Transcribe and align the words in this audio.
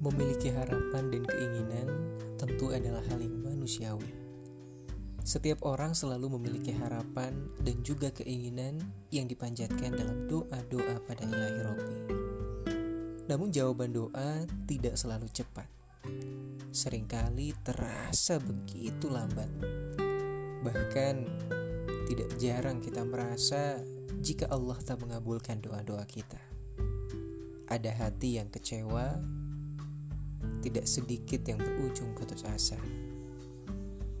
Memiliki 0.00 0.48
harapan 0.48 1.12
dan 1.12 1.22
keinginan 1.28 1.88
tentu 2.40 2.72
adalah 2.72 3.04
hal 3.12 3.20
yang 3.20 3.36
manusiawi. 3.44 4.08
Setiap 5.20 5.60
orang 5.68 5.92
selalu 5.92 6.40
memiliki 6.40 6.72
harapan 6.72 7.36
dan 7.60 7.84
juga 7.84 8.08
keinginan 8.08 8.80
yang 9.12 9.28
dipanjatkan 9.28 9.92
dalam 9.92 10.24
doa-doa 10.24 11.04
pada 11.04 11.22
ilahi 11.28 11.60
Robi. 11.60 11.98
Namun 13.28 13.52
jawaban 13.52 13.92
doa 13.92 14.48
tidak 14.64 14.96
selalu 14.96 15.28
cepat. 15.28 15.68
Seringkali 16.72 17.52
terasa 17.60 18.40
begitu 18.40 19.12
lambat. 19.12 19.52
Bahkan 20.64 21.14
tidak 22.08 22.30
jarang 22.40 22.80
kita 22.80 23.04
merasa 23.04 23.84
jika 24.18 24.48
Allah 24.48 24.80
tak 24.80 25.04
mengabulkan 25.04 25.60
doa-doa 25.60 26.08
kita. 26.08 26.40
Ada 27.70 27.92
hati 27.94 28.40
yang 28.40 28.50
kecewa 28.50 29.39
tidak 30.60 30.84
sedikit 30.88 31.44
yang 31.48 31.60
berujung 31.60 32.12
putus 32.12 32.44
asa. 32.44 32.76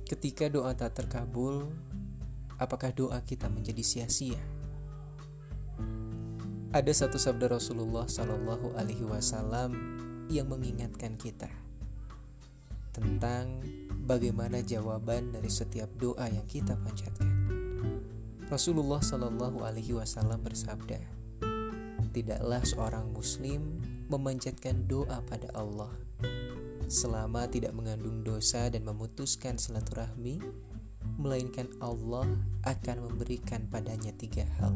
Ketika 0.08 0.50
doa 0.50 0.74
tak 0.74 0.98
terkabul, 0.98 1.70
apakah 2.58 2.90
doa 2.90 3.22
kita 3.22 3.46
menjadi 3.46 3.80
sia-sia? 3.84 4.40
Ada 6.70 7.06
satu 7.06 7.18
sabda 7.18 7.50
Rasulullah 7.50 8.06
Shallallahu 8.06 8.78
Alaihi 8.78 9.02
Wasallam 9.02 9.74
yang 10.30 10.46
mengingatkan 10.46 11.18
kita 11.18 11.50
tentang 12.94 13.62
bagaimana 14.06 14.62
jawaban 14.62 15.34
dari 15.34 15.50
setiap 15.50 15.90
doa 15.98 16.26
yang 16.30 16.46
kita 16.46 16.78
panjatkan. 16.78 17.30
Rasulullah 18.50 18.98
Shallallahu 18.98 19.62
Alaihi 19.62 19.94
Wasallam 19.94 20.42
bersabda, 20.42 20.98
tidaklah 22.10 22.62
seorang 22.66 23.06
Muslim 23.14 23.78
memanjatkan 24.10 24.90
doa 24.90 25.22
pada 25.22 25.46
Allah 25.54 25.94
selama 26.90 27.46
tidak 27.46 27.70
mengandung 27.70 28.26
dosa 28.26 28.66
dan 28.66 28.82
memutuskan 28.82 29.54
silaturahmi, 29.54 30.42
melainkan 31.22 31.70
Allah 31.78 32.26
akan 32.66 33.06
memberikan 33.06 33.70
padanya 33.70 34.10
tiga 34.18 34.42
hal. 34.58 34.74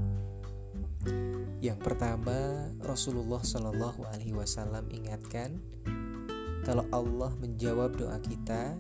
Yang 1.58 1.82
pertama, 1.82 2.70
Rasulullah 2.86 3.42
Shallallahu 3.42 4.06
Alaihi 4.14 4.30
Wasallam 4.30 4.86
ingatkan, 4.94 5.58
kalau 6.62 6.86
Allah 6.94 7.34
menjawab 7.42 7.98
doa 7.98 8.22
kita 8.22 8.78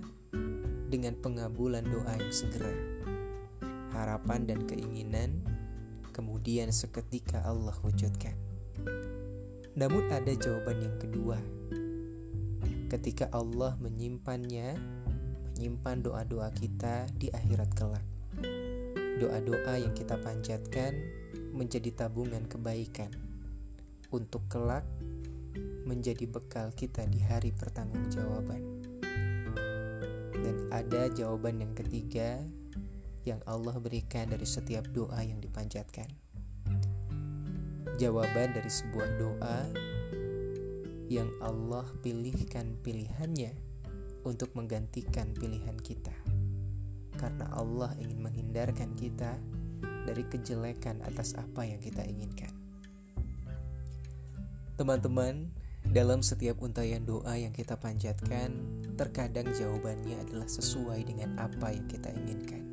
dengan 0.86 1.18
pengabulan 1.18 1.82
doa 1.82 2.14
yang 2.14 2.30
segera 2.30 2.70
harapan 3.90 4.46
dan 4.46 4.62
keinginan, 4.70 5.42
kemudian 6.14 6.70
seketika 6.70 7.42
Allah 7.42 7.74
wujudkan. 7.82 8.38
Namun 9.74 10.06
ada 10.06 10.30
jawaban 10.30 10.78
yang 10.86 10.96
kedua. 11.02 11.38
Ketika 12.86 13.26
Allah 13.34 13.74
menyimpannya, 13.82 14.78
menyimpan 15.50 15.98
doa-doa 15.98 16.54
kita 16.54 17.10
di 17.18 17.26
akhirat 17.34 17.74
kelak. 17.74 18.06
Doa-doa 19.18 19.74
yang 19.78 19.90
kita 19.90 20.14
panjatkan 20.22 20.94
menjadi 21.50 21.90
tabungan 22.06 22.46
kebaikan 22.46 23.10
untuk 24.14 24.46
kelak 24.46 24.86
menjadi 25.82 26.26
bekal 26.30 26.70
kita 26.70 27.02
di 27.10 27.18
hari 27.18 27.50
pertanggungjawaban. 27.50 28.62
Dan 30.34 30.56
ada 30.70 31.10
jawaban 31.10 31.62
yang 31.62 31.74
ketiga 31.74 32.38
yang 33.26 33.42
Allah 33.42 33.74
berikan 33.82 34.30
dari 34.30 34.46
setiap 34.46 34.86
doa 34.94 35.18
yang 35.18 35.42
dipanjatkan. 35.42 36.23
Jawaban 37.94 38.50
dari 38.50 38.66
sebuah 38.66 39.08
doa 39.22 39.58
yang 41.06 41.30
Allah 41.38 41.86
pilihkan 42.02 42.74
pilihannya 42.82 43.54
untuk 44.26 44.50
menggantikan 44.58 45.30
pilihan 45.36 45.78
kita. 45.78 46.14
Karena 47.14 47.46
Allah 47.54 47.94
ingin 48.02 48.18
menghindarkan 48.18 48.98
kita 48.98 49.38
dari 50.10 50.26
kejelekan 50.26 51.06
atas 51.06 51.38
apa 51.38 51.62
yang 51.64 51.78
kita 51.78 52.02
inginkan. 52.02 52.50
Teman-teman, 54.74 55.54
dalam 55.86 56.18
setiap 56.18 56.58
untayan 56.64 57.06
doa 57.06 57.38
yang 57.38 57.54
kita 57.54 57.78
panjatkan, 57.78 58.58
terkadang 58.98 59.46
jawabannya 59.54 60.18
adalah 60.18 60.50
sesuai 60.50 61.06
dengan 61.06 61.38
apa 61.38 61.70
yang 61.70 61.86
kita 61.86 62.10
inginkan. 62.10 62.64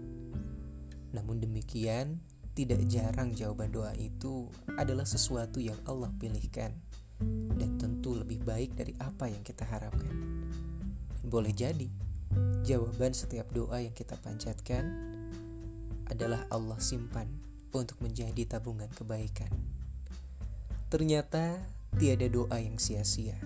Namun 1.13 1.43
demikian, 1.43 2.23
tidak 2.51 2.83
jarang 2.91 3.31
jawaban 3.31 3.71
doa 3.71 3.95
itu 3.95 4.51
adalah 4.75 5.07
sesuatu 5.07 5.63
yang 5.63 5.79
Allah 5.87 6.11
pilihkan 6.19 6.75
dan 7.55 7.79
tentu 7.79 8.17
lebih 8.17 8.43
baik 8.43 8.75
dari 8.75 8.91
apa 8.99 9.31
yang 9.31 9.39
kita 9.45 9.63
harapkan. 9.63 10.11
Boleh 11.23 11.55
jadi, 11.55 11.87
jawaban 12.67 13.15
setiap 13.15 13.47
doa 13.55 13.79
yang 13.79 13.95
kita 13.95 14.19
panjatkan 14.19 14.83
adalah 16.11 16.43
Allah 16.51 16.75
simpan 16.83 17.29
untuk 17.71 17.95
menjadi 18.03 18.59
tabungan 18.59 18.91
kebaikan. 18.91 19.47
Ternyata 20.91 21.55
tiada 21.95 22.27
doa 22.27 22.59
yang 22.59 22.75
sia-sia. 22.75 23.39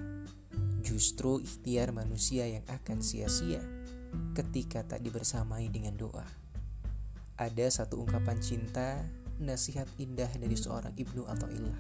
Justru 0.82 1.46
ikhtiar 1.46 1.94
manusia 1.94 2.50
yang 2.50 2.66
akan 2.66 3.06
sia-sia 3.06 3.62
ketika 4.34 4.82
tak 4.82 5.06
dibersamai 5.06 5.70
dengan 5.70 5.94
doa 5.94 6.45
ada 7.35 7.68
satu 7.68 8.00
ungkapan 8.00 8.40
cinta, 8.40 9.03
nasihat 9.40 9.88
indah 10.00 10.31
dari 10.40 10.56
seorang 10.56 10.96
ibnu 10.96 11.28
atau 11.28 11.51
ilah. 11.51 11.79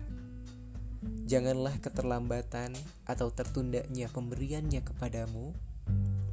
Janganlah 1.25 1.79
keterlambatan 1.81 2.75
atau 3.07 3.33
tertundanya 3.33 4.11
pemberiannya 4.11 4.81
kepadamu 4.85 5.55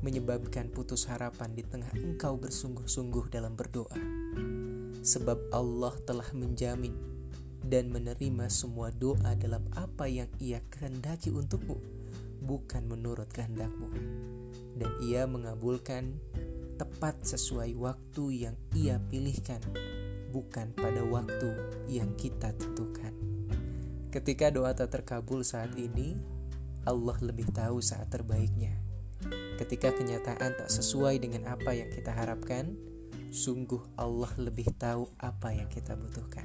menyebabkan 0.02 0.68
putus 0.68 1.06
harapan 1.06 1.54
di 1.54 1.62
tengah 1.62 1.88
engkau 1.94 2.34
bersungguh-sungguh 2.36 3.30
dalam 3.30 3.54
berdoa. 3.54 3.96
Sebab 5.02 5.54
Allah 5.54 5.94
telah 6.02 6.26
menjamin 6.34 6.94
dan 7.62 7.94
menerima 7.94 8.50
semua 8.50 8.90
doa 8.90 9.38
dalam 9.38 9.62
apa 9.78 10.10
yang 10.10 10.28
ia 10.42 10.58
kehendaki 10.74 11.30
untukmu, 11.30 11.78
bukan 12.42 12.82
menurut 12.90 13.30
kehendakmu. 13.30 13.88
Dan 14.74 14.90
ia 14.98 15.30
mengabulkan 15.30 16.18
tepat 16.76 17.20
sesuai 17.24 17.76
waktu 17.76 18.48
yang 18.48 18.56
Ia 18.72 19.00
pilihkan, 19.10 19.60
bukan 20.32 20.72
pada 20.72 21.04
waktu 21.04 21.50
yang 21.88 22.12
kita 22.16 22.56
tentukan. 22.56 23.12
Ketika 24.12 24.52
doa 24.52 24.76
tak 24.76 24.92
terkabul 24.92 25.40
saat 25.40 25.72
ini, 25.76 26.20
Allah 26.84 27.16
lebih 27.22 27.48
tahu 27.54 27.80
saat 27.80 28.12
terbaiknya. 28.12 28.76
Ketika 29.56 29.94
kenyataan 29.94 30.58
tak 30.58 30.68
sesuai 30.68 31.22
dengan 31.22 31.48
apa 31.54 31.72
yang 31.72 31.88
kita 31.88 32.10
harapkan, 32.10 32.74
sungguh 33.32 33.80
Allah 33.96 34.28
lebih 34.36 34.68
tahu 34.76 35.08
apa 35.16 35.54
yang 35.54 35.70
kita 35.70 35.96
butuhkan. 35.96 36.44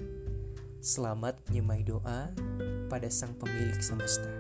Selamat 0.79 1.41
menyemai 1.49 1.83
doa 1.83 2.31
pada 2.88 3.09
Sang 3.11 3.35
Pemilik 3.35 3.81
semesta. 3.81 4.31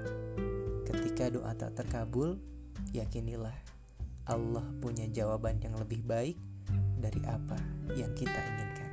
Ketika 0.87 1.27
doa 1.33 1.51
tak 1.57 1.75
terkabul, 1.75 2.39
yakinilah 2.95 3.76
Allah 4.27 4.63
punya 4.83 5.07
jawaban 5.07 5.59
yang 5.63 5.75
lebih 5.79 6.03
baik 6.03 6.35
dari 6.99 7.21
apa 7.23 7.55
yang 7.95 8.11
kita 8.11 8.35
ingin. 8.35 8.86